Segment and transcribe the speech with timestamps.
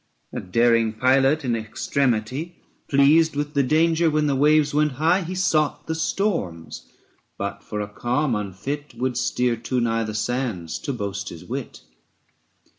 [0.33, 2.55] A daring pilot in extremity,
[2.87, 6.87] Pleased with the danger, when the waves went high, 160 He sought the storms;
[7.37, 11.81] but, for a calm unfit, Would steer too nigh the sands to boast his wit.